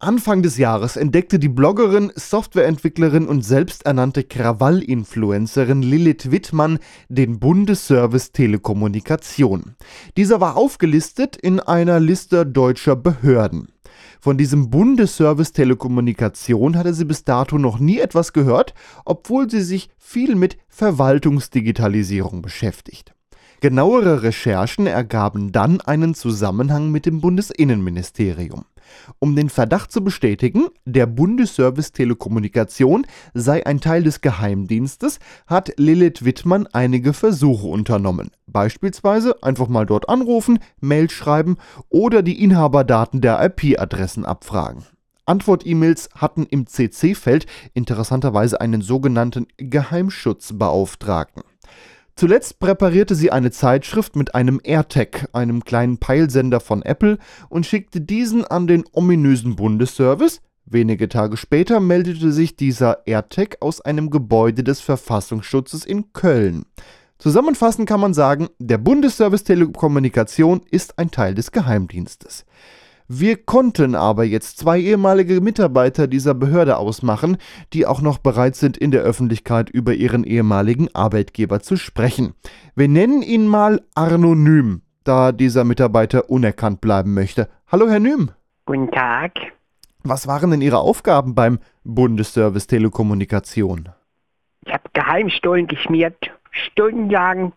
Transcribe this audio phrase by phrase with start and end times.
[0.00, 6.78] Anfang des Jahres entdeckte die Bloggerin, Softwareentwicklerin und selbsternannte Krawall-Influencerin Lilith Wittmann
[7.08, 9.74] den Bundesservice Telekommunikation.
[10.16, 13.72] Dieser war aufgelistet in einer Liste deutscher Behörden.
[14.20, 18.74] Von diesem Bundesservice Telekommunikation hatte sie bis dato noch nie etwas gehört,
[19.04, 23.14] obwohl sie sich viel mit Verwaltungsdigitalisierung beschäftigt.
[23.60, 28.66] Genauere Recherchen ergaben dann einen Zusammenhang mit dem Bundesinnenministerium.
[29.18, 33.04] Um den Verdacht zu bestätigen, der Bundesservice Telekommunikation
[33.34, 35.18] sei ein Teil des Geheimdienstes,
[35.48, 38.30] hat Lilith Wittmann einige Versuche unternommen.
[38.46, 41.56] Beispielsweise einfach mal dort anrufen, Mail schreiben
[41.88, 44.84] oder die Inhaberdaten der IP-Adressen abfragen.
[45.26, 51.42] Antwort-E-Mails hatten im CC-Feld interessanterweise einen sogenannten Geheimschutzbeauftragten.
[52.18, 57.18] Zuletzt präparierte sie eine Zeitschrift mit einem AirTag, einem kleinen Peilsender von Apple,
[57.48, 60.40] und schickte diesen an den ominösen Bundesservice.
[60.64, 66.64] Wenige Tage später meldete sich dieser AirTag aus einem Gebäude des Verfassungsschutzes in Köln.
[67.18, 72.46] Zusammenfassend kann man sagen, der Bundesservice Telekommunikation ist ein Teil des Geheimdienstes.
[73.10, 77.38] Wir konnten aber jetzt zwei ehemalige Mitarbeiter dieser Behörde ausmachen,
[77.72, 82.34] die auch noch bereit sind, in der Öffentlichkeit über ihren ehemaligen Arbeitgeber zu sprechen.
[82.76, 87.48] Wir nennen ihn mal Arnonym, da dieser Mitarbeiter unerkannt bleiben möchte.
[87.68, 88.30] Hallo, Herr Nym.
[88.66, 89.32] Guten Tag.
[90.04, 93.88] Was waren denn Ihre Aufgaben beim Bundesservice Telekommunikation?
[94.66, 97.54] Ich habe Geheimstollen geschmiert, stundenlang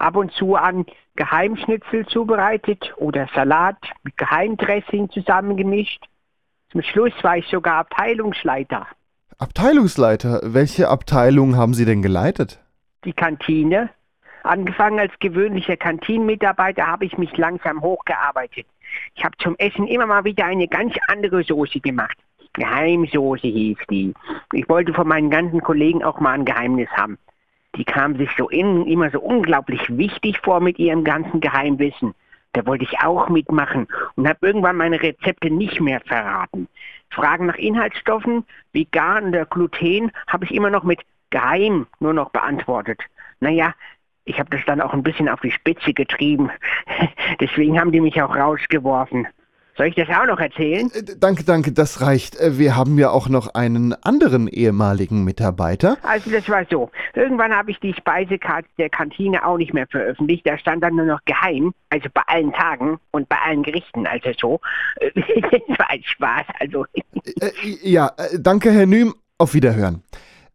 [0.00, 6.04] ab und zu an Geheimschnitzel zubereitet oder Salat mit Geheimdressing zusammengemischt.
[6.70, 8.86] Zum Schluss war ich sogar Abteilungsleiter.
[9.38, 10.40] Abteilungsleiter?
[10.44, 12.60] Welche Abteilung haben Sie denn geleitet?
[13.04, 13.90] Die Kantine.
[14.42, 18.66] Angefangen als gewöhnlicher Kantinenmitarbeiter habe ich mich langsam hochgearbeitet.
[19.14, 22.16] Ich habe zum Essen immer mal wieder eine ganz andere Soße gemacht.
[22.54, 24.14] Geheimsoße hieß die.
[24.52, 27.18] Ich wollte von meinen ganzen Kollegen auch mal ein Geheimnis haben.
[27.76, 32.14] Die kamen sich so innen immer so unglaublich wichtig vor mit ihrem ganzen Geheimwissen.
[32.52, 33.86] Da wollte ich auch mitmachen
[34.16, 36.68] und habe irgendwann meine Rezepte nicht mehr verraten.
[37.10, 43.00] Fragen nach Inhaltsstoffen, vegan oder Gluten, habe ich immer noch mit geheim nur noch beantwortet.
[43.38, 43.72] Naja,
[44.24, 46.50] ich habe das dann auch ein bisschen auf die Spitze getrieben.
[47.40, 49.28] Deswegen haben die mich auch rausgeworfen.
[49.80, 50.90] Soll ich das auch noch erzählen?
[50.92, 52.38] Äh, danke, danke, das reicht.
[52.38, 55.96] Äh, wir haben ja auch noch einen anderen ehemaligen Mitarbeiter.
[56.02, 56.90] Also das war so.
[57.14, 60.46] Irgendwann habe ich die Speisekarte der Kantine auch nicht mehr veröffentlicht.
[60.46, 64.30] Da stand dann nur noch geheim, also bei allen Tagen und bei allen Gerichten, also
[64.38, 64.60] so.
[65.00, 66.84] das war ein Spaß, also.
[67.40, 69.14] Äh, ja, danke, Herr Nüm.
[69.38, 70.02] Auf Wiederhören.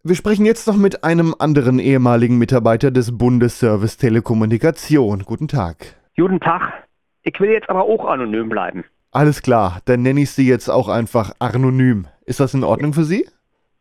[0.04, 5.24] Wir sprechen jetzt noch mit einem anderen ehemaligen Mitarbeiter des Bundesservice Telekommunikation.
[5.24, 5.96] Guten Tag.
[6.16, 6.86] Guten Tag.
[7.24, 8.86] Ich will jetzt aber auch anonym bleiben.
[9.16, 12.06] Alles klar, dann nenne ich Sie jetzt auch einfach anonym.
[12.26, 13.26] Ist das in Ordnung für Sie?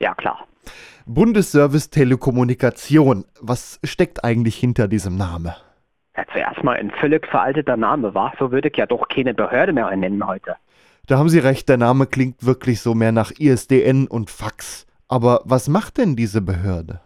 [0.00, 0.46] Ja, klar.
[1.06, 3.24] Bundesservice Telekommunikation.
[3.40, 5.52] Was steckt eigentlich hinter diesem Namen?
[6.16, 8.32] Ja, zuerst mal ein völlig veralteter Name war.
[8.38, 10.54] So würde ich ja doch keine Behörde mehr nennen heute.
[11.08, 14.86] Da haben Sie recht, der Name klingt wirklich so mehr nach ISDN und Fax.
[15.08, 17.00] Aber was macht denn diese Behörde?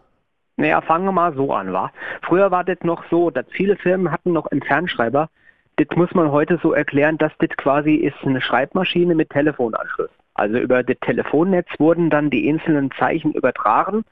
[0.59, 1.91] Naja, fangen wir mal so an, wa?
[2.27, 5.31] Früher war das noch so, dass viele Firmen hatten noch einen Fernschreiber,
[5.79, 10.11] das muss man heute so erklären, dass das quasi ist eine Schreibmaschine mit Telefonanschluss.
[10.35, 14.05] Also über das Telefonnetz wurden dann die einzelnen Zeichen übertragen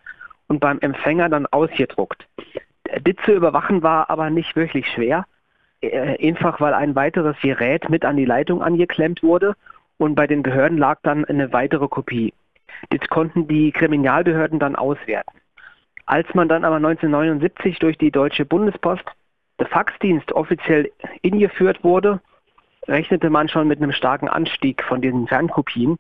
[0.47, 2.26] und beim Empfänger dann ausgedruckt.
[2.84, 5.26] Das zu überwachen war aber nicht wirklich schwer,
[5.81, 9.55] äh, einfach weil ein weiteres Gerät mit an die Leitung angeklemmt wurde
[9.99, 12.32] und bei den Behörden lag dann eine weitere Kopie.
[12.91, 15.38] Das konnten die Kriminalbehörden dann auswerten.
[16.05, 19.05] Als man dann aber 1979 durch die Deutsche Bundespost
[19.59, 20.91] der Faxdienst offiziell
[21.25, 22.21] eingeführt wurde,
[22.89, 25.99] rechnete man schon mit einem starken Anstieg von diesen Fernkopien.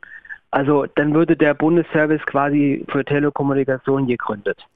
[0.50, 4.66] Also dann würde der Bundesservice quasi für Telekommunikation gegründet.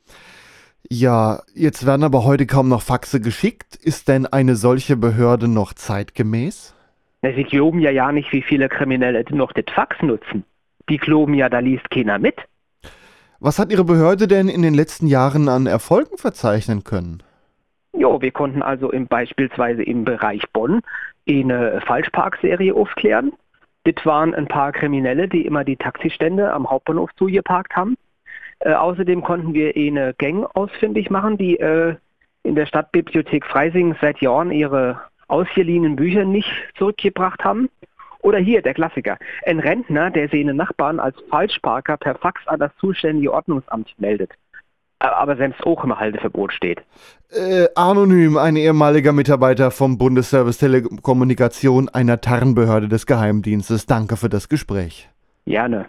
[0.88, 3.76] Ja, jetzt werden aber heute kaum noch Faxe geschickt.
[3.76, 6.74] Ist denn eine solche Behörde noch zeitgemäß?
[7.22, 10.44] Na, Sie glauben ja ja nicht, wie viele Kriminelle noch das Fax nutzen.
[10.88, 12.36] Die glauben ja, da liest keiner mit.
[13.38, 17.22] Was hat Ihre Behörde denn in den letzten Jahren an Erfolgen verzeichnen können?
[17.92, 20.80] Jo, wir konnten also im, beispielsweise im Bereich Bonn
[21.28, 23.32] eine Falschparkserie aufklären.
[23.84, 27.96] Das waren ein paar Kriminelle, die immer die Taxistände am Hauptbahnhof zugeparkt haben.
[28.60, 31.96] Äh, außerdem konnten wir eine Gang ausfindig machen, die äh,
[32.42, 37.68] in der Stadtbibliothek Freising seit Jahren ihre ausgeliehenen Bücher nicht zurückgebracht haben.
[38.22, 39.16] Oder hier der Klassiker.
[39.46, 44.30] Ein Rentner, der seine Nachbarn als Falschparker per Fax an das zuständige Ordnungsamt meldet
[45.00, 46.80] aber selbst auch im Halteverbot steht.
[47.30, 53.86] Äh, anonym, ein ehemaliger Mitarbeiter vom Bundesservice Telekommunikation, einer Tarnbehörde des Geheimdienstes.
[53.86, 55.08] Danke für das Gespräch.
[55.46, 55.86] Gerne.